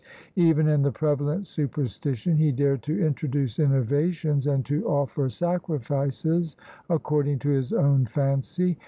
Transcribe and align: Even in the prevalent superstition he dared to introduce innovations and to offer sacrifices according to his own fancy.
Even 0.35 0.67
in 0.67 0.81
the 0.81 0.91
prevalent 0.91 1.45
superstition 1.45 2.35
he 2.35 2.51
dared 2.51 2.81
to 2.81 3.05
introduce 3.05 3.59
innovations 3.59 4.47
and 4.47 4.65
to 4.65 4.83
offer 4.87 5.29
sacrifices 5.29 6.57
according 6.89 7.37
to 7.37 7.49
his 7.49 7.71
own 7.71 8.07
fancy. 8.07 8.79